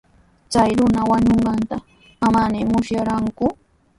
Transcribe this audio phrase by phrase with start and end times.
[0.51, 1.77] Chay runa wañunqanta
[2.19, 3.45] manami musyarqaaku.